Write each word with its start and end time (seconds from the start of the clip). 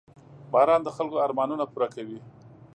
•باران 0.53 0.81
د 0.83 0.89
خلکو 0.95 1.21
ارمانونه 1.25 1.63
پوره 1.71 1.87
کوي. 1.95 2.19